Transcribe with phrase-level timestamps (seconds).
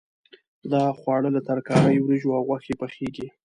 [0.71, 3.27] دا خواړه له ترکارۍ، وریجو او غوښې پخېږي.